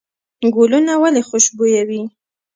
ګلونه 0.55 0.93
ولې 1.01 1.21
خوشبویه 1.27 1.83
وي؟ 1.89 2.01